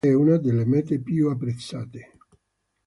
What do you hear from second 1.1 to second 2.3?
apprezzate.